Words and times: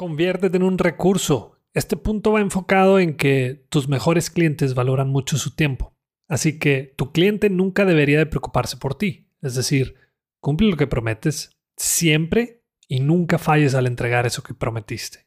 Conviértete 0.00 0.56
en 0.56 0.62
un 0.62 0.78
recurso. 0.78 1.58
Este 1.74 1.94
punto 1.94 2.32
va 2.32 2.40
enfocado 2.40 2.98
en 2.98 3.18
que 3.18 3.66
tus 3.68 3.86
mejores 3.86 4.30
clientes 4.30 4.72
valoran 4.72 5.10
mucho 5.10 5.36
su 5.36 5.54
tiempo. 5.54 5.94
Así 6.26 6.58
que 6.58 6.94
tu 6.96 7.12
cliente 7.12 7.50
nunca 7.50 7.84
debería 7.84 8.16
de 8.16 8.24
preocuparse 8.24 8.78
por 8.78 8.94
ti. 8.94 9.28
Es 9.42 9.56
decir, 9.56 9.96
cumple 10.40 10.70
lo 10.70 10.78
que 10.78 10.86
prometes 10.86 11.50
siempre 11.76 12.62
y 12.88 13.00
nunca 13.00 13.36
falles 13.36 13.74
al 13.74 13.86
entregar 13.86 14.24
eso 14.24 14.42
que 14.42 14.54
prometiste. 14.54 15.26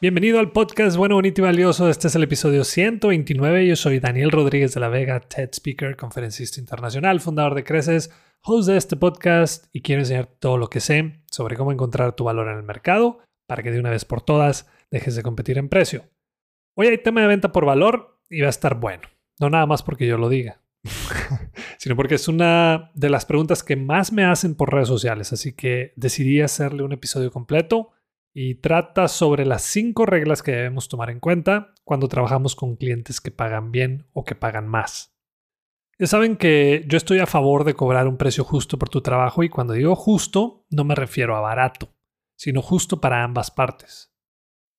Bienvenido 0.00 0.38
al 0.38 0.52
podcast 0.52 0.96
Bueno, 0.96 1.16
Bonito 1.16 1.40
y 1.40 1.44
Valioso. 1.44 1.88
Este 1.88 2.06
es 2.06 2.14
el 2.14 2.22
episodio 2.22 2.62
129. 2.62 3.66
Yo 3.66 3.74
soy 3.74 3.98
Daniel 3.98 4.30
Rodríguez 4.30 4.72
de 4.72 4.78
la 4.78 4.88
Vega, 4.88 5.18
TED 5.18 5.48
Speaker, 5.52 5.96
conferencista 5.96 6.60
internacional, 6.60 7.18
fundador 7.18 7.56
de 7.56 7.64
Creces, 7.64 8.08
host 8.44 8.68
de 8.68 8.76
este 8.76 8.94
podcast 8.94 9.66
y 9.72 9.82
quiero 9.82 10.02
enseñar 10.02 10.26
todo 10.26 10.56
lo 10.56 10.70
que 10.70 10.78
sé 10.78 11.24
sobre 11.28 11.56
cómo 11.56 11.72
encontrar 11.72 12.14
tu 12.14 12.22
valor 12.22 12.46
en 12.46 12.58
el 12.58 12.62
mercado 12.62 13.18
para 13.48 13.64
que 13.64 13.72
de 13.72 13.80
una 13.80 13.90
vez 13.90 14.04
por 14.04 14.22
todas 14.22 14.70
dejes 14.92 15.16
de 15.16 15.24
competir 15.24 15.58
en 15.58 15.68
precio. 15.68 16.04
Hoy 16.76 16.86
hay 16.86 16.98
tema 16.98 17.22
de 17.22 17.26
venta 17.26 17.50
por 17.50 17.64
valor 17.64 18.20
y 18.30 18.42
va 18.42 18.46
a 18.46 18.50
estar 18.50 18.78
bueno. 18.78 19.02
No 19.40 19.50
nada 19.50 19.66
más 19.66 19.82
porque 19.82 20.06
yo 20.06 20.16
lo 20.16 20.28
diga, 20.28 20.60
sino 21.76 21.96
porque 21.96 22.14
es 22.14 22.28
una 22.28 22.92
de 22.94 23.10
las 23.10 23.26
preguntas 23.26 23.64
que 23.64 23.74
más 23.74 24.12
me 24.12 24.24
hacen 24.24 24.54
por 24.54 24.72
redes 24.72 24.86
sociales. 24.86 25.32
Así 25.32 25.54
que 25.54 25.92
decidí 25.96 26.40
hacerle 26.40 26.84
un 26.84 26.92
episodio 26.92 27.32
completo 27.32 27.90
y 28.34 28.56
trata 28.56 29.08
sobre 29.08 29.46
las 29.46 29.62
cinco 29.62 30.06
reglas 30.06 30.42
que 30.42 30.52
debemos 30.52 30.88
tomar 30.88 31.10
en 31.10 31.20
cuenta 31.20 31.74
cuando 31.84 32.08
trabajamos 32.08 32.54
con 32.54 32.76
clientes 32.76 33.20
que 33.20 33.30
pagan 33.30 33.72
bien 33.72 34.06
o 34.12 34.24
que 34.24 34.34
pagan 34.34 34.68
más. 34.68 35.14
Ya 35.98 36.06
saben 36.06 36.36
que 36.36 36.84
yo 36.86 36.96
estoy 36.96 37.18
a 37.18 37.26
favor 37.26 37.64
de 37.64 37.74
cobrar 37.74 38.06
un 38.06 38.16
precio 38.16 38.44
justo 38.44 38.78
por 38.78 38.88
tu 38.88 39.00
trabajo 39.00 39.42
y 39.42 39.48
cuando 39.48 39.72
digo 39.72 39.96
justo 39.96 40.64
no 40.70 40.84
me 40.84 40.94
refiero 40.94 41.36
a 41.36 41.40
barato, 41.40 41.92
sino 42.36 42.62
justo 42.62 43.00
para 43.00 43.24
ambas 43.24 43.50
partes. 43.50 44.14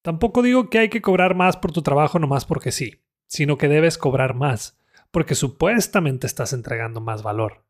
Tampoco 0.02 0.42
digo 0.42 0.70
que 0.70 0.80
hay 0.80 0.90
que 0.90 1.02
cobrar 1.02 1.36
más 1.36 1.58
por 1.58 1.74
tu 1.74 1.82
trabajo 1.82 2.20
nomás 2.20 2.46
porque 2.46 2.72
sí, 2.72 3.04
sino 3.28 3.58
que 3.58 3.68
debes 3.68 3.98
cobrar 3.98 4.34
más, 4.34 4.80
porque 5.12 5.36
supuestamente 5.36 6.26
estás 6.26 6.54
entregando 6.54 7.02
más 7.02 7.22
valor. 7.22 7.66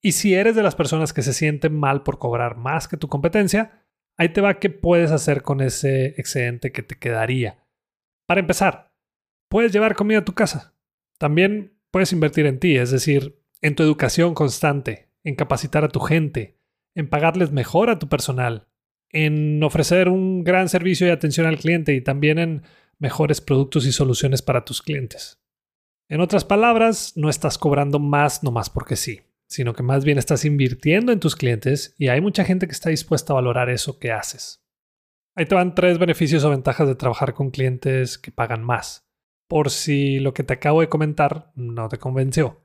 Y 0.00 0.12
si 0.12 0.34
eres 0.34 0.56
de 0.56 0.62
las 0.62 0.74
personas 0.74 1.12
que 1.12 1.22
se 1.22 1.32
sienten 1.32 1.78
mal 1.78 2.02
por 2.02 2.18
cobrar 2.18 2.56
más 2.56 2.88
que 2.88 2.96
tu 2.96 3.08
competencia, 3.08 3.77
Ahí 4.18 4.30
te 4.30 4.40
va 4.40 4.58
qué 4.58 4.68
puedes 4.68 5.12
hacer 5.12 5.42
con 5.42 5.60
ese 5.60 6.06
excedente 6.20 6.72
que 6.72 6.82
te 6.82 6.98
quedaría. 6.98 7.64
Para 8.26 8.40
empezar, 8.40 8.92
puedes 9.48 9.72
llevar 9.72 9.94
comida 9.94 10.18
a 10.18 10.24
tu 10.24 10.34
casa. 10.34 10.74
También 11.18 11.78
puedes 11.92 12.12
invertir 12.12 12.46
en 12.46 12.58
ti, 12.58 12.76
es 12.76 12.90
decir, 12.90 13.40
en 13.62 13.76
tu 13.76 13.84
educación 13.84 14.34
constante, 14.34 15.08
en 15.22 15.36
capacitar 15.36 15.84
a 15.84 15.88
tu 15.88 16.00
gente, 16.00 16.58
en 16.96 17.08
pagarles 17.08 17.52
mejor 17.52 17.90
a 17.90 18.00
tu 18.00 18.08
personal, 18.08 18.66
en 19.10 19.62
ofrecer 19.62 20.08
un 20.08 20.42
gran 20.42 20.68
servicio 20.68 21.06
y 21.06 21.10
atención 21.10 21.46
al 21.46 21.58
cliente 21.58 21.94
y 21.94 22.00
también 22.00 22.40
en 22.40 22.62
mejores 22.98 23.40
productos 23.40 23.86
y 23.86 23.92
soluciones 23.92 24.42
para 24.42 24.64
tus 24.64 24.82
clientes. 24.82 25.40
En 26.08 26.20
otras 26.20 26.44
palabras, 26.44 27.12
no 27.16 27.30
estás 27.30 27.56
cobrando 27.56 28.00
más 28.00 28.42
nomás 28.42 28.68
porque 28.68 28.96
sí 28.96 29.27
sino 29.48 29.74
que 29.74 29.82
más 29.82 30.04
bien 30.04 30.18
estás 30.18 30.44
invirtiendo 30.44 31.10
en 31.10 31.20
tus 31.20 31.34
clientes 31.34 31.94
y 31.98 32.08
hay 32.08 32.20
mucha 32.20 32.44
gente 32.44 32.66
que 32.66 32.72
está 32.72 32.90
dispuesta 32.90 33.32
a 33.32 33.36
valorar 33.36 33.70
eso 33.70 33.98
que 33.98 34.12
haces. 34.12 34.62
Ahí 35.34 35.46
te 35.46 35.54
van 35.54 35.74
tres 35.74 35.98
beneficios 35.98 36.44
o 36.44 36.50
ventajas 36.50 36.86
de 36.86 36.94
trabajar 36.94 37.32
con 37.32 37.50
clientes 37.50 38.18
que 38.18 38.30
pagan 38.30 38.62
más, 38.62 39.08
por 39.48 39.70
si 39.70 40.18
lo 40.18 40.34
que 40.34 40.42
te 40.42 40.54
acabo 40.54 40.80
de 40.80 40.88
comentar 40.88 41.52
no 41.54 41.88
te 41.88 41.98
convenció. 41.98 42.64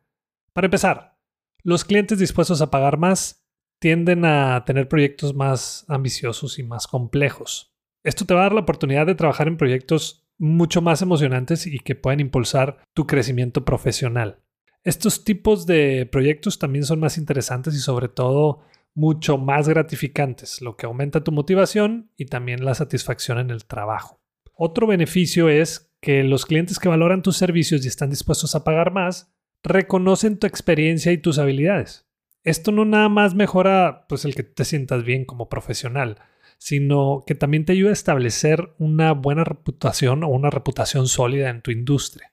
Para 0.54 0.66
empezar, 0.66 1.18
los 1.64 1.86
clientes 1.86 2.20
dispuestos 2.20 2.62
a 2.62 2.70
pagar 2.70 2.98
más 2.98 3.46
tienden 3.80 4.26
a 4.26 4.64
tener 4.66 4.88
proyectos 4.88 5.34
más 5.34 5.86
ambiciosos 5.88 6.60
y 6.60 6.64
más 6.64 6.88
complejos. 6.88 7.74
Esto 8.04 8.26
te 8.26 8.34
va 8.34 8.42
a 8.42 8.44
dar 8.44 8.54
la 8.54 8.62
oportunidad 8.62 9.06
de 9.06 9.16
trabajar 9.16 9.48
en 9.48 9.58
proyectos 9.58 10.28
mucho 10.38 10.82
más 10.82 11.02
emocionantes 11.02 11.68
y 11.68 11.80
que 11.80 11.96
pueden 11.96 12.20
impulsar 12.20 12.84
tu 12.94 13.08
crecimiento 13.08 13.64
profesional. 13.64 14.40
Estos 14.84 15.24
tipos 15.24 15.66
de 15.66 16.08
proyectos 16.12 16.60
también 16.60 16.84
son 16.84 17.00
más 17.00 17.18
interesantes 17.18 17.74
y 17.74 17.80
sobre 17.80 18.10
todo 18.10 18.62
mucho 18.94 19.38
más 19.38 19.70
gratificantes, 19.70 20.62
lo 20.62 20.76
que 20.76 20.86
aumenta 20.86 21.24
tu 21.24 21.32
motivación 21.32 22.12
y 22.18 22.26
también 22.26 22.66
la 22.66 22.76
satisfacción 22.76 23.40
en 23.40 23.50
el 23.50 23.66
trabajo. 23.66 24.20
Otro 24.54 24.86
beneficio 24.86 25.50
es 25.50 25.92
que 26.00 26.24
los 26.24 26.46
clientes 26.46 26.80
que 26.80 26.90
valoran 26.90 27.22
tus 27.22 27.38
servicios 27.38 27.84
y 27.84 27.88
están 27.88 28.10
dispuestos 28.10 28.56
a 28.56 28.64
pagar 28.64 28.92
más, 28.92 29.34
reconocen 29.64 30.38
tu 30.38 30.46
experiencia 30.46 31.14
y 31.14 31.18
tus 31.18 31.40
habilidades. 31.40 32.06
Esto 32.44 32.74
no 32.74 32.84
nada 32.84 33.08
más 33.08 33.36
mejora 33.36 34.06
pues 34.10 34.26
el 34.26 34.36
que 34.36 34.44
te 34.44 34.66
sientas 34.66 35.06
bien 35.06 35.24
como 35.24 35.48
profesional, 35.48 36.18
sino 36.58 37.24
que 37.26 37.36
también 37.36 37.64
te 37.64 37.72
ayuda 37.72 37.92
a 37.92 37.94
establecer 37.94 38.74
una 38.78 39.14
buena 39.14 39.46
reputación 39.46 40.24
o 40.24 40.28
una 40.28 40.50
reputación 40.50 41.08
sólida 41.08 41.50
en 41.50 41.62
tu 41.62 41.72
industria. 41.72 42.33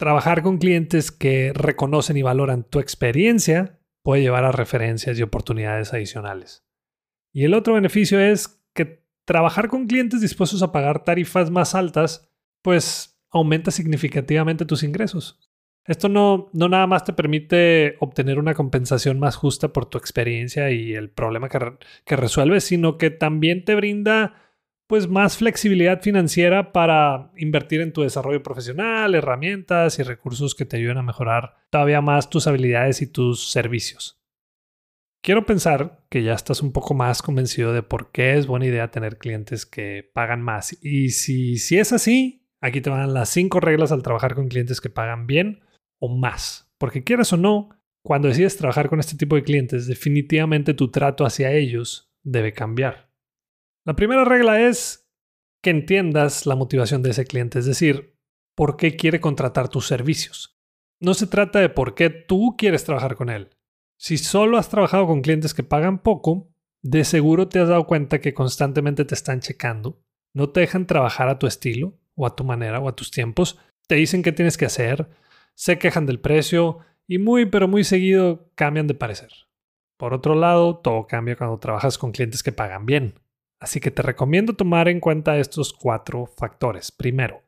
Trabajar 0.00 0.42
con 0.42 0.56
clientes 0.56 1.12
que 1.12 1.52
reconocen 1.54 2.16
y 2.16 2.22
valoran 2.22 2.64
tu 2.64 2.80
experiencia 2.80 3.78
puede 4.02 4.22
llevar 4.22 4.44
a 4.44 4.50
referencias 4.50 5.18
y 5.18 5.22
oportunidades 5.22 5.92
adicionales. 5.92 6.64
Y 7.34 7.44
el 7.44 7.52
otro 7.52 7.74
beneficio 7.74 8.18
es 8.18 8.62
que 8.72 9.04
trabajar 9.26 9.68
con 9.68 9.86
clientes 9.86 10.22
dispuestos 10.22 10.62
a 10.62 10.72
pagar 10.72 11.04
tarifas 11.04 11.50
más 11.50 11.74
altas, 11.74 12.32
pues 12.62 13.20
aumenta 13.30 13.70
significativamente 13.70 14.64
tus 14.64 14.84
ingresos. 14.84 15.38
Esto 15.84 16.08
no, 16.08 16.48
no 16.54 16.70
nada 16.70 16.86
más 16.86 17.04
te 17.04 17.12
permite 17.12 17.96
obtener 18.00 18.38
una 18.38 18.54
compensación 18.54 19.20
más 19.20 19.36
justa 19.36 19.68
por 19.68 19.84
tu 19.84 19.98
experiencia 19.98 20.70
y 20.70 20.94
el 20.94 21.10
problema 21.10 21.50
que, 21.50 21.74
que 22.06 22.16
resuelves, 22.16 22.64
sino 22.64 22.96
que 22.96 23.10
también 23.10 23.66
te 23.66 23.74
brinda 23.74 24.49
pues 24.90 25.06
más 25.06 25.36
flexibilidad 25.36 26.02
financiera 26.02 26.72
para 26.72 27.30
invertir 27.36 27.80
en 27.80 27.92
tu 27.92 28.02
desarrollo 28.02 28.42
profesional, 28.42 29.14
herramientas 29.14 30.00
y 30.00 30.02
recursos 30.02 30.56
que 30.56 30.64
te 30.64 30.78
ayuden 30.78 30.98
a 30.98 31.04
mejorar 31.04 31.54
todavía 31.70 32.00
más 32.00 32.28
tus 32.28 32.48
habilidades 32.48 33.00
y 33.00 33.06
tus 33.06 33.52
servicios. 33.52 34.20
Quiero 35.22 35.46
pensar 35.46 36.04
que 36.10 36.24
ya 36.24 36.32
estás 36.32 36.60
un 36.60 36.72
poco 36.72 36.94
más 36.94 37.22
convencido 37.22 37.72
de 37.72 37.84
por 37.84 38.10
qué 38.10 38.34
es 38.34 38.48
buena 38.48 38.66
idea 38.66 38.90
tener 38.90 39.18
clientes 39.18 39.64
que 39.64 40.10
pagan 40.12 40.42
más. 40.42 40.76
Y 40.82 41.10
si, 41.10 41.58
si 41.58 41.78
es 41.78 41.92
así, 41.92 42.48
aquí 42.60 42.80
te 42.80 42.90
van 42.90 43.14
las 43.14 43.28
cinco 43.28 43.60
reglas 43.60 43.92
al 43.92 44.02
trabajar 44.02 44.34
con 44.34 44.48
clientes 44.48 44.80
que 44.80 44.90
pagan 44.90 45.28
bien 45.28 45.60
o 46.00 46.08
más. 46.08 46.74
Porque 46.78 47.04
quieras 47.04 47.32
o 47.32 47.36
no, 47.36 47.68
cuando 48.02 48.26
decides 48.26 48.56
trabajar 48.56 48.88
con 48.88 48.98
este 48.98 49.16
tipo 49.16 49.36
de 49.36 49.44
clientes, 49.44 49.86
definitivamente 49.86 50.74
tu 50.74 50.90
trato 50.90 51.24
hacia 51.24 51.52
ellos 51.52 52.12
debe 52.24 52.52
cambiar. 52.52 53.09
La 53.84 53.96
primera 53.96 54.24
regla 54.24 54.60
es 54.60 55.10
que 55.62 55.70
entiendas 55.70 56.46
la 56.46 56.56
motivación 56.56 57.02
de 57.02 57.10
ese 57.10 57.24
cliente, 57.24 57.58
es 57.58 57.66
decir, 57.66 58.16
por 58.54 58.76
qué 58.76 58.96
quiere 58.96 59.20
contratar 59.20 59.68
tus 59.68 59.86
servicios. 59.86 60.58
No 61.00 61.14
se 61.14 61.26
trata 61.26 61.60
de 61.60 61.70
por 61.70 61.94
qué 61.94 62.10
tú 62.10 62.56
quieres 62.58 62.84
trabajar 62.84 63.14
con 63.14 63.30
él. 63.30 63.50
Si 63.98 64.18
solo 64.18 64.58
has 64.58 64.68
trabajado 64.68 65.06
con 65.06 65.22
clientes 65.22 65.54
que 65.54 65.62
pagan 65.62 66.02
poco, 66.02 66.50
de 66.82 67.04
seguro 67.04 67.48
te 67.48 67.58
has 67.58 67.68
dado 67.68 67.86
cuenta 67.86 68.20
que 68.20 68.34
constantemente 68.34 69.04
te 69.04 69.14
están 69.14 69.40
checando, 69.40 70.02
no 70.34 70.50
te 70.50 70.60
dejan 70.60 70.86
trabajar 70.86 71.28
a 71.28 71.38
tu 71.38 71.46
estilo 71.46 71.98
o 72.14 72.26
a 72.26 72.36
tu 72.36 72.44
manera 72.44 72.80
o 72.80 72.88
a 72.88 72.96
tus 72.96 73.10
tiempos, 73.10 73.58
te 73.86 73.94
dicen 73.96 74.22
qué 74.22 74.32
tienes 74.32 74.56
que 74.56 74.66
hacer, 74.66 75.08
se 75.54 75.78
quejan 75.78 76.06
del 76.06 76.20
precio 76.20 76.78
y 77.06 77.18
muy 77.18 77.46
pero 77.46 77.66
muy 77.66 77.84
seguido 77.84 78.50
cambian 78.54 78.86
de 78.86 78.94
parecer. 78.94 79.30
Por 79.96 80.14
otro 80.14 80.34
lado, 80.34 80.78
todo 80.78 81.06
cambia 81.06 81.36
cuando 81.36 81.58
trabajas 81.58 81.98
con 81.98 82.12
clientes 82.12 82.42
que 82.42 82.52
pagan 82.52 82.86
bien. 82.86 83.20
Así 83.60 83.78
que 83.78 83.90
te 83.90 84.02
recomiendo 84.02 84.54
tomar 84.54 84.88
en 84.88 85.00
cuenta 85.00 85.38
estos 85.38 85.72
cuatro 85.74 86.26
factores. 86.26 86.90
Primero, 86.90 87.42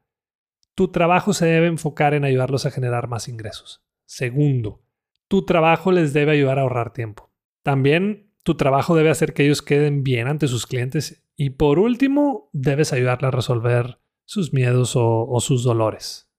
tu 0.75 0.89
trabajo 0.89 1.33
se 1.33 1.47
debe 1.47 1.67
enfocar 1.67 2.15
en 2.15 2.25
ayudarlos 2.25 2.67
a 2.67 2.71
generar 2.71 3.09
más 3.09 3.29
ingresos. 3.29 3.83
Segundo, 4.05 4.85
tu 5.29 5.47
trabajo 5.47 5.91
les 5.91 6.13
debe 6.13 6.33
ayudar 6.33 6.59
a 6.59 6.63
ahorrar 6.63 6.93
tiempo. 6.93 7.33
También 7.63 8.31
tu 8.43 8.57
trabajo 8.57 8.95
debe 8.95 9.11
hacer 9.11 9.33
que 9.33 9.45
ellos 9.45 9.63
queden 9.63 10.03
bien 10.03 10.29
ante 10.29 10.49
sus 10.49 10.67
clientes. 10.67 11.25
Y 11.37 11.51
por 11.51 11.79
último, 11.79 12.51
debes 12.53 12.93
ayudarle 12.93 13.29
a 13.29 13.33
resolver 13.33 13.99
sus 14.27 14.53
miedos 14.53 14.93
o, 14.97 15.39
sus 15.41 15.65
dolores. 15.65 16.31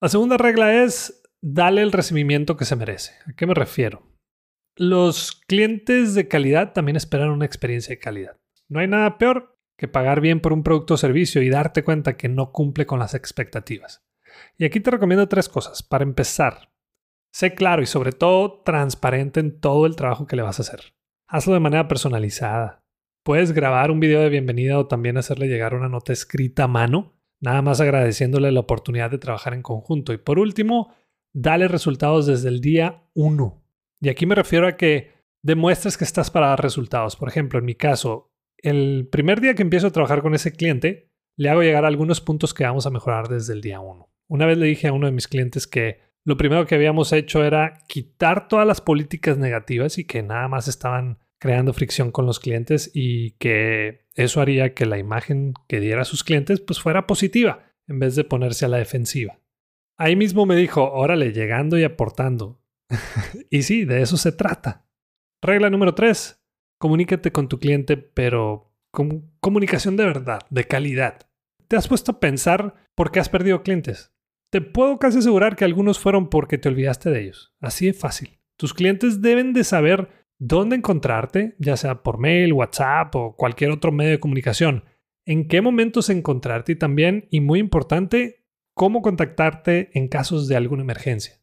La 0.00 0.08
segunda 0.08 0.36
regla 0.36 0.82
es 0.82 1.22
dale 1.40 1.82
el 1.82 1.92
recibimiento 1.92 2.56
que 2.56 2.64
se 2.64 2.76
merece. 2.76 3.12
¿A 3.26 3.34
qué 3.34 3.46
me 3.46 3.54
refiero? 3.54 4.02
Los 4.76 5.32
clientes 5.32 6.14
de 6.14 6.26
calidad 6.26 6.72
también 6.72 6.96
esperan 6.96 7.30
una 7.30 7.46
experiencia 7.46 7.94
de 7.94 7.98
calidad. 7.98 8.40
No 8.68 8.80
hay 8.80 8.88
nada 8.88 9.18
peor 9.18 9.58
que 9.76 9.88
pagar 9.88 10.20
bien 10.20 10.40
por 10.40 10.52
un 10.52 10.62
producto 10.62 10.94
o 10.94 10.96
servicio 10.96 11.42
y 11.42 11.50
darte 11.50 11.84
cuenta 11.84 12.16
que 12.16 12.28
no 12.28 12.52
cumple 12.52 12.86
con 12.86 12.98
las 12.98 13.14
expectativas. 13.14 14.04
Y 14.56 14.64
aquí 14.64 14.80
te 14.80 14.90
recomiendo 14.90 15.28
tres 15.28 15.48
cosas. 15.48 15.82
Para 15.82 16.04
empezar, 16.04 16.72
sé 17.32 17.54
claro 17.54 17.82
y 17.82 17.86
sobre 17.86 18.12
todo 18.12 18.62
transparente 18.62 19.40
en 19.40 19.60
todo 19.60 19.86
el 19.86 19.96
trabajo 19.96 20.26
que 20.26 20.36
le 20.36 20.42
vas 20.42 20.58
a 20.58 20.62
hacer. 20.62 20.94
Hazlo 21.28 21.54
de 21.54 21.60
manera 21.60 21.88
personalizada. 21.88 22.84
Puedes 23.24 23.52
grabar 23.52 23.90
un 23.90 24.00
video 24.00 24.20
de 24.20 24.28
bienvenida 24.28 24.78
o 24.78 24.86
también 24.86 25.16
hacerle 25.16 25.48
llegar 25.48 25.74
una 25.74 25.88
nota 25.88 26.12
escrita 26.12 26.64
a 26.64 26.68
mano, 26.68 27.14
nada 27.40 27.62
más 27.62 27.80
agradeciéndole 27.80 28.52
la 28.52 28.60
oportunidad 28.60 29.10
de 29.10 29.18
trabajar 29.18 29.54
en 29.54 29.62
conjunto. 29.62 30.12
Y 30.12 30.18
por 30.18 30.38
último, 30.38 30.94
dale 31.32 31.66
resultados 31.68 32.26
desde 32.26 32.48
el 32.48 32.60
día 32.60 33.02
1. 33.14 33.62
Y 34.00 34.10
aquí 34.10 34.26
me 34.26 34.34
refiero 34.34 34.68
a 34.68 34.76
que 34.76 35.14
demuestres 35.42 35.96
que 35.96 36.04
estás 36.04 36.30
para 36.30 36.48
dar 36.48 36.62
resultados. 36.62 37.16
Por 37.16 37.28
ejemplo, 37.28 37.58
en 37.58 37.64
mi 37.64 37.74
caso, 37.74 38.33
el 38.64 39.08
primer 39.10 39.40
día 39.40 39.54
que 39.54 39.62
empiezo 39.62 39.86
a 39.86 39.92
trabajar 39.92 40.22
con 40.22 40.34
ese 40.34 40.52
cliente, 40.52 41.10
le 41.36 41.50
hago 41.50 41.62
llegar 41.62 41.84
algunos 41.84 42.20
puntos 42.20 42.54
que 42.54 42.64
vamos 42.64 42.86
a 42.86 42.90
mejorar 42.90 43.28
desde 43.28 43.52
el 43.52 43.60
día 43.60 43.80
1. 43.80 44.08
Una 44.28 44.46
vez 44.46 44.56
le 44.56 44.66
dije 44.66 44.88
a 44.88 44.92
uno 44.92 45.06
de 45.06 45.12
mis 45.12 45.28
clientes 45.28 45.66
que 45.66 46.00
lo 46.24 46.38
primero 46.38 46.66
que 46.66 46.74
habíamos 46.74 47.12
hecho 47.12 47.44
era 47.44 47.78
quitar 47.86 48.48
todas 48.48 48.66
las 48.66 48.80
políticas 48.80 49.36
negativas 49.36 49.98
y 49.98 50.04
que 50.04 50.22
nada 50.22 50.48
más 50.48 50.66
estaban 50.68 51.18
creando 51.38 51.74
fricción 51.74 52.10
con 52.10 52.24
los 52.24 52.40
clientes 52.40 52.90
y 52.94 53.32
que 53.32 54.06
eso 54.14 54.40
haría 54.40 54.72
que 54.72 54.86
la 54.86 54.96
imagen 54.96 55.52
que 55.68 55.80
diera 55.80 56.02
a 56.02 56.06
sus 56.06 56.24
clientes 56.24 56.60
pues 56.60 56.80
fuera 56.80 57.06
positiva 57.06 57.66
en 57.86 57.98
vez 57.98 58.16
de 58.16 58.24
ponerse 58.24 58.64
a 58.64 58.68
la 58.68 58.78
defensiva. 58.78 59.40
Ahí 59.98 60.16
mismo 60.16 60.46
me 60.46 60.56
dijo, 60.56 60.90
órale, 60.90 61.32
llegando 61.32 61.78
y 61.78 61.84
aportando. 61.84 62.62
y 63.50 63.62
sí, 63.62 63.84
de 63.84 64.00
eso 64.00 64.16
se 64.16 64.32
trata. 64.32 64.86
Regla 65.42 65.68
número 65.68 65.94
3. 65.94 66.43
Comunícate 66.78 67.32
con 67.32 67.48
tu 67.48 67.58
cliente, 67.58 67.96
pero 67.96 68.72
con 68.90 69.30
comunicación 69.40 69.96
de 69.96 70.04
verdad, 70.04 70.40
de 70.50 70.64
calidad. 70.64 71.28
¿Te 71.68 71.76
has 71.76 71.88
puesto 71.88 72.12
a 72.12 72.20
pensar 72.20 72.74
por 72.94 73.10
qué 73.10 73.20
has 73.20 73.28
perdido 73.28 73.62
clientes? 73.62 74.12
Te 74.50 74.60
puedo 74.60 74.98
casi 74.98 75.18
asegurar 75.18 75.56
que 75.56 75.64
algunos 75.64 75.98
fueron 75.98 76.30
porque 76.30 76.58
te 76.58 76.68
olvidaste 76.68 77.10
de 77.10 77.22
ellos. 77.22 77.54
Así 77.60 77.86
de 77.86 77.92
fácil. 77.92 78.38
Tus 78.56 78.72
clientes 78.72 79.20
deben 79.20 79.52
de 79.52 79.64
saber 79.64 80.08
dónde 80.38 80.76
encontrarte, 80.76 81.56
ya 81.58 81.76
sea 81.76 82.02
por 82.02 82.18
mail, 82.18 82.52
WhatsApp 82.52 83.14
o 83.16 83.36
cualquier 83.36 83.70
otro 83.70 83.90
medio 83.90 84.12
de 84.12 84.20
comunicación. 84.20 84.84
En 85.26 85.48
qué 85.48 85.60
momentos 85.60 86.10
encontrarte 86.10 86.72
y 86.72 86.76
también, 86.76 87.26
y 87.30 87.40
muy 87.40 87.58
importante, 87.58 88.44
cómo 88.74 89.02
contactarte 89.02 89.90
en 89.94 90.08
casos 90.08 90.48
de 90.48 90.56
alguna 90.56 90.82
emergencia. 90.82 91.40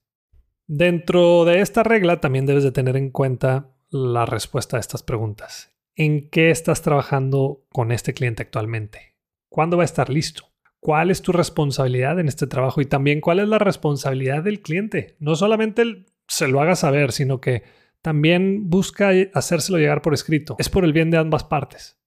Dentro 0.67 1.43
de 1.43 1.59
esta 1.59 1.83
regla 1.83 2.21
también 2.21 2.45
debes 2.45 2.63
de 2.63 2.71
tener 2.71 2.95
en 2.95 3.09
cuenta 3.09 3.75
la 3.91 4.25
respuesta 4.25 4.77
a 4.77 4.79
estas 4.79 5.03
preguntas. 5.03 5.75
¿En 5.95 6.29
qué 6.29 6.49
estás 6.49 6.81
trabajando 6.81 7.65
con 7.69 7.91
este 7.91 8.13
cliente 8.13 8.43
actualmente? 8.43 9.17
¿Cuándo 9.49 9.77
va 9.77 9.83
a 9.83 9.85
estar 9.85 10.09
listo? 10.09 10.45
¿Cuál 10.79 11.11
es 11.11 11.21
tu 11.21 11.31
responsabilidad 11.31 12.19
en 12.19 12.27
este 12.27 12.47
trabajo? 12.47 12.81
Y 12.81 12.85
también 12.85 13.21
cuál 13.21 13.39
es 13.39 13.47
la 13.47 13.59
responsabilidad 13.59 14.43
del 14.43 14.61
cliente. 14.61 15.15
No 15.19 15.35
solamente 15.35 16.05
se 16.27 16.47
lo 16.47 16.61
haga 16.61 16.75
saber, 16.75 17.11
sino 17.11 17.41
que 17.41 17.63
también 18.01 18.69
busca 18.69 19.11
hacérselo 19.33 19.77
llegar 19.77 20.01
por 20.01 20.13
escrito. 20.13 20.55
Es 20.57 20.69
por 20.69 20.85
el 20.85 20.93
bien 20.93 21.11
de 21.11 21.17
ambas 21.17 21.43
partes. 21.43 22.01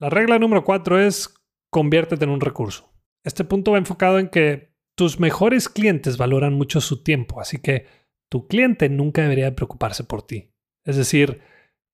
La 0.00 0.08
regla 0.08 0.38
número 0.38 0.64
cuatro 0.64 0.98
es 0.98 1.34
conviértete 1.70 2.24
en 2.24 2.30
un 2.30 2.40
recurso. 2.40 2.94
Este 3.24 3.44
punto 3.44 3.72
va 3.72 3.78
enfocado 3.78 4.20
en 4.20 4.28
que 4.28 4.72
tus 4.96 5.20
mejores 5.20 5.68
clientes 5.68 6.16
valoran 6.16 6.54
mucho 6.54 6.80
su 6.80 7.02
tiempo, 7.02 7.40
así 7.40 7.58
que 7.58 7.86
tu 8.30 8.46
cliente 8.46 8.88
nunca 8.88 9.22
debería 9.22 9.54
preocuparse 9.54 10.04
por 10.04 10.22
ti. 10.22 10.54
Es 10.84 10.96
decir, 10.96 11.40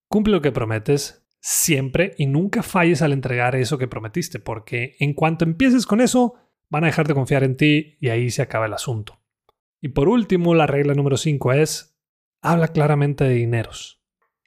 cumple 0.08 0.34
lo 0.34 0.42
que 0.42 0.52
prometes 0.52 1.26
siempre 1.40 2.14
y 2.16 2.26
nunca 2.26 2.62
falles 2.62 3.02
al 3.02 3.12
entregar 3.12 3.54
eso 3.54 3.78
que 3.78 3.88
prometiste, 3.88 4.38
porque 4.38 4.96
en 4.98 5.12
cuanto 5.12 5.44
empieces 5.44 5.86
con 5.86 6.00
eso, 6.00 6.34
van 6.70 6.84
a 6.84 6.86
dejar 6.86 7.06
de 7.06 7.14
confiar 7.14 7.44
en 7.44 7.56
ti 7.56 7.96
y 8.00 8.08
ahí 8.08 8.30
se 8.30 8.42
acaba 8.42 8.66
el 8.66 8.72
asunto. 8.72 9.20
Y 9.80 9.88
por 9.88 10.08
último, 10.08 10.54
la 10.54 10.66
regla 10.66 10.94
número 10.94 11.16
5 11.16 11.52
es, 11.52 11.98
habla 12.40 12.68
claramente 12.68 13.24
de 13.24 13.34
dineros. 13.34 14.02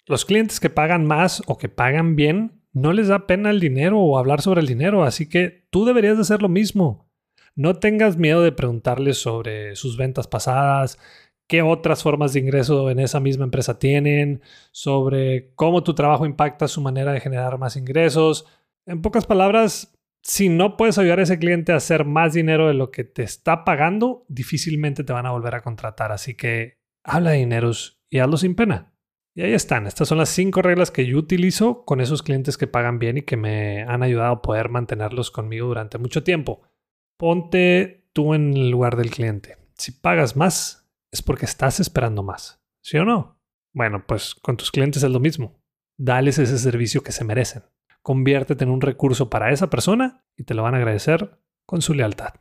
Los 0.07 0.25
clientes 0.25 0.59
que 0.59 0.69
pagan 0.69 1.05
más 1.05 1.43
o 1.45 1.57
que 1.57 1.69
pagan 1.69 2.15
bien, 2.15 2.63
no 2.73 2.93
les 2.93 3.07
da 3.07 3.27
pena 3.27 3.49
el 3.49 3.59
dinero 3.59 3.99
o 3.99 4.17
hablar 4.17 4.41
sobre 4.41 4.61
el 4.61 4.67
dinero, 4.67 5.03
así 5.03 5.29
que 5.29 5.67
tú 5.69 5.85
deberías 5.85 6.15
de 6.15 6.21
hacer 6.21 6.41
lo 6.41 6.49
mismo. 6.49 7.11
No 7.55 7.75
tengas 7.75 8.17
miedo 8.17 8.41
de 8.41 8.51
preguntarles 8.51 9.17
sobre 9.17 9.75
sus 9.75 9.97
ventas 9.97 10.27
pasadas, 10.27 10.99
qué 11.47 11.61
otras 11.61 12.03
formas 12.03 12.33
de 12.33 12.41
ingreso 12.41 12.89
en 12.89 12.99
esa 12.99 13.19
misma 13.19 13.45
empresa 13.45 13.79
tienen, 13.79 14.41
sobre 14.71 15.53
cómo 15.55 15.83
tu 15.83 15.95
trabajo 15.95 16.25
impacta 16.25 16.67
su 16.67 16.81
manera 16.81 17.13
de 17.13 17.21
generar 17.21 17.57
más 17.57 17.75
ingresos. 17.75 18.45
En 18.85 19.01
pocas 19.01 19.25
palabras, 19.25 19.97
si 20.21 20.49
no 20.49 20.75
puedes 20.77 20.97
ayudar 20.97 21.19
a 21.19 21.23
ese 21.23 21.39
cliente 21.39 21.71
a 21.71 21.77
hacer 21.77 22.05
más 22.05 22.33
dinero 22.33 22.67
de 22.67 22.73
lo 22.73 22.91
que 22.91 23.03
te 23.03 23.23
está 23.23 23.63
pagando, 23.63 24.25
difícilmente 24.27 25.03
te 25.03 25.13
van 25.13 25.25
a 25.25 25.31
volver 25.31 25.55
a 25.55 25.61
contratar. 25.61 26.11
Así 26.11 26.35
que 26.35 26.79
habla 27.03 27.31
de 27.31 27.37
dineros 27.37 28.01
y 28.09 28.19
hazlo 28.19 28.37
sin 28.37 28.55
pena. 28.55 28.93
Y 29.33 29.41
ahí 29.43 29.53
están. 29.53 29.85
Estas 29.85 30.07
son 30.07 30.17
las 30.17 30.29
cinco 30.29 30.61
reglas 30.61 30.89
que 30.89 31.05
yo 31.05 31.17
utilizo 31.17 31.85
con 31.85 32.01
esos 32.01 32.23
clientes 32.23 32.57
que 32.57 32.65
pagan 32.65 32.97
bien 32.97 33.19
y 33.19 33.21
que 33.21 33.37
me 33.37 33.83
han 33.83 34.01
ayudado 34.01 34.33
a 34.33 34.41
poder 34.41 34.69
mantenerlos 34.69 35.31
conmigo 35.31 35.67
durante 35.67 35.99
mucho 35.99 36.23
tiempo. 36.23 36.63
Ponte 37.17 38.09
tú 38.13 38.33
en 38.33 38.53
el 38.53 38.71
lugar 38.71 38.97
del 38.97 39.11
cliente. 39.11 39.57
Si 39.75 39.91
pagas 39.91 40.35
más, 40.35 40.86
es 41.17 41.21
porque 41.23 41.45
estás 41.45 41.79
esperando 41.79 42.21
más. 42.21 42.61
¿Sí 42.81 42.97
o 42.97 43.05
no? 43.05 43.41
Bueno, 43.73 44.05
pues 44.07 44.35
con 44.35 44.55
tus 44.55 44.71
clientes 44.71 45.01
es 45.01 45.09
lo 45.09 45.19
mismo. 45.19 45.59
Dales 45.97 46.37
ese 46.37 46.59
servicio 46.59 47.01
que 47.01 47.11
se 47.11 47.23
merecen. 47.23 47.63
Conviértete 48.03 48.63
en 48.63 48.69
un 48.69 48.81
recurso 48.81 49.29
para 49.29 49.51
esa 49.51 49.69
persona 49.69 50.23
y 50.37 50.43
te 50.43 50.53
lo 50.53 50.61
van 50.61 50.75
a 50.75 50.77
agradecer 50.77 51.39
con 51.65 51.81
su 51.81 51.95
lealtad. 51.95 52.35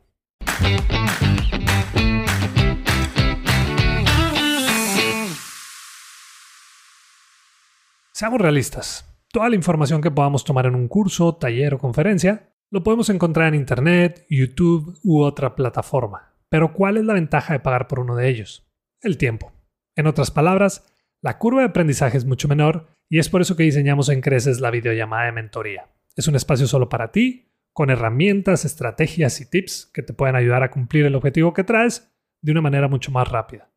Seamos 8.13 8.39
realistas. 8.39 9.19
Toda 9.31 9.49
la 9.49 9.55
información 9.55 10.01
que 10.01 10.11
podamos 10.11 10.43
tomar 10.43 10.67
en 10.67 10.75
un 10.75 10.87
curso, 10.87 11.35
taller 11.35 11.73
o 11.73 11.79
conferencia 11.79 12.53
lo 12.69 12.83
podemos 12.83 13.09
encontrar 13.09 13.47
en 13.47 13.55
Internet, 13.55 14.25
YouTube 14.29 14.99
u 15.03 15.21
otra 15.21 15.55
plataforma. 15.55 16.33
Pero 16.49 16.73
¿cuál 16.73 16.97
es 16.97 17.05
la 17.05 17.13
ventaja 17.13 17.53
de 17.53 17.59
pagar 17.59 17.87
por 17.87 17.99
uno 17.99 18.15
de 18.15 18.29
ellos? 18.29 18.66
El 19.01 19.17
tiempo. 19.17 19.51
En 19.95 20.07
otras 20.07 20.31
palabras, 20.31 20.85
la 21.21 21.37
curva 21.37 21.61
de 21.61 21.67
aprendizaje 21.67 22.17
es 22.17 22.25
mucho 22.25 22.47
menor 22.47 22.87
y 23.09 23.19
es 23.19 23.29
por 23.29 23.41
eso 23.41 23.55
que 23.55 23.63
diseñamos 23.63 24.09
en 24.09 24.21
Creces 24.21 24.59
la 24.59 24.71
videollamada 24.71 25.25
de 25.25 25.31
mentoría. 25.31 25.89
Es 26.15 26.27
un 26.27 26.35
espacio 26.35 26.67
solo 26.67 26.89
para 26.89 27.11
ti, 27.11 27.51
con 27.73 27.89
herramientas, 27.89 28.65
estrategias 28.65 29.39
y 29.39 29.49
tips 29.49 29.91
que 29.93 30.01
te 30.01 30.13
pueden 30.13 30.35
ayudar 30.35 30.63
a 30.63 30.71
cumplir 30.71 31.05
el 31.05 31.15
objetivo 31.15 31.53
que 31.53 31.63
traes 31.63 32.11
de 32.41 32.51
una 32.51 32.61
manera 32.61 32.87
mucho 32.87 33.11
más 33.11 33.27
rápida. 33.27 33.71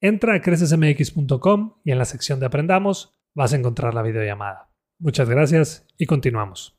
Entra 0.00 0.34
a 0.34 0.40
crecesmx.com 0.40 1.80
y 1.84 1.90
en 1.90 1.98
la 1.98 2.04
sección 2.04 2.40
de 2.40 2.46
Aprendamos 2.46 3.18
vas 3.34 3.52
a 3.52 3.56
encontrar 3.56 3.94
la 3.94 4.02
videollamada. 4.02 4.70
Muchas 4.98 5.28
gracias 5.28 5.86
y 5.96 6.06
continuamos. 6.06 6.78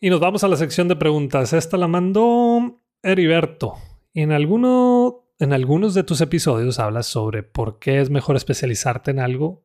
Y 0.00 0.10
nos 0.10 0.20
vamos 0.20 0.44
a 0.44 0.48
la 0.48 0.56
sección 0.56 0.88
de 0.88 0.96
preguntas. 0.96 1.52
Esta 1.52 1.76
la 1.76 1.88
mandó 1.88 2.80
Heriberto. 3.02 3.74
En, 4.14 4.32
alguno, 4.32 5.24
en 5.40 5.52
algunos 5.52 5.94
de 5.94 6.04
tus 6.04 6.20
episodios 6.20 6.78
hablas 6.78 7.06
sobre 7.06 7.42
por 7.42 7.78
qué 7.78 8.00
es 8.00 8.10
mejor 8.10 8.36
especializarte 8.36 9.10
en 9.10 9.18
algo 9.18 9.64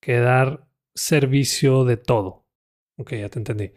que 0.00 0.18
dar 0.18 0.68
servicio 0.94 1.84
de 1.84 1.96
todo. 1.96 2.46
Ok, 2.98 3.12
ya 3.12 3.28
te 3.28 3.38
entendí. 3.38 3.72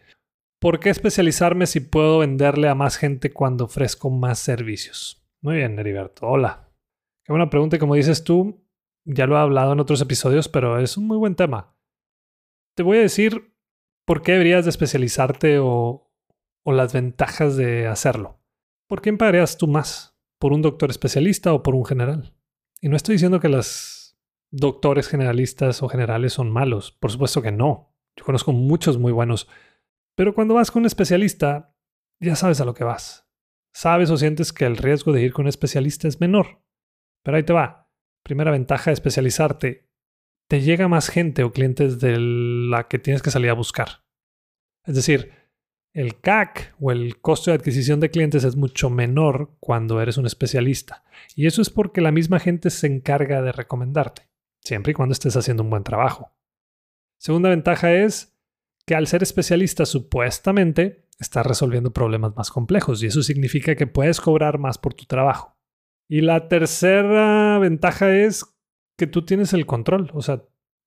¿Por 0.59 0.79
qué 0.79 0.89
especializarme 0.89 1.67
si 1.67 1.81
puedo 1.81 2.19
venderle 2.19 2.69
a 2.69 2.75
más 2.75 2.97
gente 2.97 3.31
cuando 3.31 3.65
ofrezco 3.65 4.09
más 4.09 4.39
servicios? 4.39 5.25
Muy 5.41 5.57
bien, 5.57 5.77
Heriberto. 5.77 6.25
Hola. 6.25 6.69
Qué 7.25 7.33
buena 7.33 7.49
pregunta 7.49 7.77
como 7.77 7.95
dices 7.95 8.23
tú, 8.23 8.65
ya 9.05 9.27
lo 9.27 9.35
he 9.35 9.39
hablado 9.39 9.73
en 9.73 9.79
otros 9.79 10.01
episodios, 10.01 10.49
pero 10.49 10.79
es 10.79 10.97
un 10.97 11.07
muy 11.07 11.17
buen 11.17 11.35
tema. 11.35 11.75
Te 12.75 12.83
voy 12.83 12.97
a 12.97 13.01
decir 13.01 13.53
por 14.05 14.21
qué 14.21 14.33
deberías 14.33 14.65
de 14.65 14.69
especializarte 14.69 15.59
o, 15.59 16.09
o 16.63 16.71
las 16.71 16.93
ventajas 16.93 17.55
de 17.57 17.87
hacerlo. 17.87 18.39
¿por 18.93 19.01
quién 19.01 19.17
pagarías 19.17 19.57
tú 19.57 19.67
más? 19.67 20.12
¿Por 20.43 20.51
un 20.51 20.61
doctor 20.61 20.89
especialista 20.89 21.53
o 21.53 21.63
por 21.63 21.73
un 21.73 21.85
general? 21.85 22.33
Y 22.81 22.89
no 22.89 22.97
estoy 22.97 23.15
diciendo 23.15 23.39
que 23.39 23.47
los 23.47 24.19
doctores 24.51 25.07
generalistas 25.07 25.81
o 25.81 25.87
generales 25.87 26.33
son 26.33 26.51
malos, 26.51 26.91
por 26.91 27.13
supuesto 27.13 27.41
que 27.41 27.53
no. 27.53 27.95
Yo 28.17 28.25
conozco 28.25 28.51
muchos 28.51 28.97
muy 28.97 29.13
buenos. 29.13 29.47
Pero 30.17 30.35
cuando 30.35 30.55
vas 30.55 30.69
con 30.69 30.81
un 30.81 30.87
especialista, 30.87 31.77
ya 32.19 32.35
sabes 32.35 32.59
a 32.59 32.65
lo 32.65 32.73
que 32.73 32.83
vas. 32.83 33.25
Sabes 33.73 34.09
o 34.09 34.17
sientes 34.17 34.51
que 34.51 34.65
el 34.65 34.75
riesgo 34.75 35.13
de 35.13 35.21
ir 35.21 35.31
con 35.31 35.45
un 35.45 35.47
especialista 35.47 36.09
es 36.09 36.19
menor. 36.19 36.61
Pero 37.23 37.37
ahí 37.37 37.43
te 37.43 37.53
va. 37.53 37.89
Primera 38.21 38.51
ventaja 38.51 38.91
de 38.91 38.95
especializarte. 38.95 39.89
Te 40.49 40.59
llega 40.59 40.89
más 40.89 41.07
gente 41.07 41.45
o 41.45 41.53
clientes 41.53 42.01
de 42.01 42.17
la 42.19 42.89
que 42.89 42.99
tienes 42.99 43.21
que 43.21 43.31
salir 43.31 43.49
a 43.49 43.53
buscar. 43.53 44.03
Es 44.85 44.95
decir, 44.95 45.31
el 45.93 46.19
CAC 46.19 46.75
o 46.79 46.91
el 46.91 47.21
costo 47.21 47.51
de 47.51 47.55
adquisición 47.55 47.99
de 47.99 48.09
clientes 48.09 48.43
es 48.43 48.55
mucho 48.55 48.89
menor 48.89 49.55
cuando 49.59 50.01
eres 50.01 50.17
un 50.17 50.25
especialista. 50.25 51.03
Y 51.35 51.45
eso 51.45 51.61
es 51.61 51.69
porque 51.69 52.01
la 52.01 52.11
misma 52.11 52.39
gente 52.39 52.69
se 52.71 52.87
encarga 52.87 53.41
de 53.41 53.51
recomendarte. 53.51 54.27
siempre 54.61 54.91
y 54.91 54.93
cuando 54.93 55.11
estés 55.11 55.35
haciendo 55.35 55.61
un 55.61 55.69
buen 55.69 55.83
trabajo. 55.83 56.31
Segunda 57.17 57.49
ventaja 57.49 57.93
es 57.93 58.33
que 58.85 58.95
al 58.95 59.07
ser 59.07 59.21
especialista 59.21 59.85
supuestamente 59.85 61.05
estás 61.19 61.45
resolviendo 61.45 61.91
problemas 61.91 62.33
más 62.35 62.49
complejos 62.49 63.03
y 63.03 63.07
eso 63.07 63.23
significa 63.23 63.75
que 63.75 63.87
puedes 63.87 64.21
cobrar 64.21 64.59
más 64.59 64.77
por 64.77 64.93
tu 64.93 65.05
trabajo. 65.05 65.57
Y 66.07 66.21
la 66.21 66.47
tercera 66.47 67.59
ventaja 67.59 68.15
es 68.15 68.45
que 68.97 69.07
tú 69.07 69.25
tienes 69.25 69.51
el 69.51 69.65
control, 69.65 70.11
o 70.13 70.21
sea, 70.21 70.43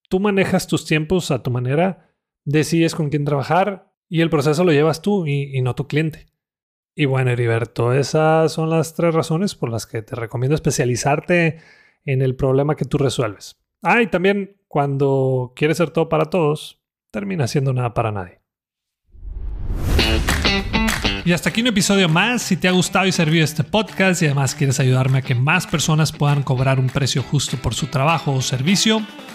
tú 0.09 0.21
manejas 0.21 0.67
tus 0.67 0.87
tiempos 0.87 1.31
a 1.31 1.43
tu 1.43 1.51
manera, 1.51 2.15
decides 2.45 2.95
con 2.95 3.11
quién 3.11 3.25
trabajar 3.25 3.93
y 4.09 4.21
el 4.21 4.31
proceso 4.31 4.65
lo 4.65 4.73
llevas 4.73 5.03
tú 5.03 5.27
y, 5.27 5.61
no 5.63 5.75
tu 5.75 5.87
cliente. 5.87 6.27
Y 6.95 7.05
bueno, 7.05 7.31
Heriberto, 7.31 7.93
esas 7.93 8.53
son 8.53 8.71
las 8.71 8.95
tres 8.95 9.15
razones 9.15 9.55
por 9.55 9.71
las 9.71 9.87
que 9.87 10.03
te 10.03 10.17
recomiendo 10.17 10.55
especializarte 10.55 11.59
en 12.05 12.23
el 12.23 12.37
problema 12.37 12.77
que 12.77 12.85
tú 12.85 12.99
resuelves. 12.99 13.57
Ah, 13.83 14.01
y 14.01 14.07
también 14.07 14.57
cuando 14.69 15.53
quieres 15.55 15.77
ser 15.77 15.91
todo 15.91 16.09
para 16.09 16.27
todos, 16.27 16.81
termina 17.11 17.47
siendo 17.47 17.73
nada 17.73 17.93
para 17.93 18.13
nadie. 18.13 18.41
Y 21.27 21.33
hasta 21.33 21.51
aquí 21.51 21.61
un 21.61 21.67
episodio 21.67 22.09
más. 22.09 22.43
Si 22.43 22.57
te 22.57 22.69
ha 22.69 22.71
gustado 22.71 23.05
y 23.05 23.11
servido 23.11 23.45
este 23.45 23.65
podcast 23.65 24.23
y 24.23 24.27
además 24.27 24.55
quieres 24.55 24.79
ayudarme 24.79 25.19
a 25.19 25.23
que 25.23 25.35
más 25.35 25.67
personas 25.67 26.13
puedan 26.13 26.45
cobrar 26.45 26.79
un 26.79 26.87
precio 26.87 27.21
justo 27.21 27.57
por 27.57 27.75
su 27.75 27.89
trabajo 27.89 28.33
o 28.33 28.41
servicio, 28.41 29.03